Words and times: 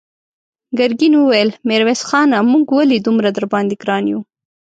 ګرګين 0.79 1.13
وويل: 1.17 1.49
ميرويس 1.67 2.01
خانه! 2.09 2.37
موږ 2.51 2.65
ولې 2.71 2.97
دومره 3.05 3.29
درباندې 3.37 3.75
ګران 3.83 4.03
يو؟ 4.11 4.19